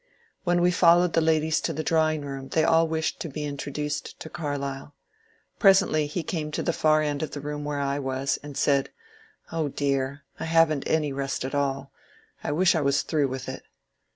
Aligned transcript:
When 0.45 0.61
we 0.63 0.71
followed 0.71 1.13
the 1.13 1.21
ladies 1.21 1.61
to 1.61 1.73
the 1.73 1.83
drawing 1.83 2.21
room 2.21 2.47
they 2.47 2.63
all 2.63 2.87
wished 2.87 3.19
to 3.19 3.29
be 3.29 3.45
introduced 3.45 4.19
to 4.21 4.31
Carlyle. 4.31 4.95
Presently 5.59 6.07
he 6.07 6.23
came 6.23 6.49
to 6.53 6.63
the 6.63 6.73
far 6.73 7.03
end 7.03 7.21
of 7.21 7.29
the 7.29 7.39
room 7.39 7.63
where 7.63 7.79
I 7.79 7.99
was, 7.99 8.39
and 8.41 8.57
said, 8.57 8.89
^^Oh, 9.51 9.69
dear,— 9.75 10.23
I 10.39 10.45
have 10.45 10.71
n't 10.73 10.87
any 10.87 11.13
rest 11.13 11.45
at 11.45 11.53
all— 11.53 11.91
I 12.43 12.51
wish 12.51 12.73
I 12.73 12.81
was 12.81 13.03
through 13.03 13.27
with 13.27 13.47
it." 13.47 13.61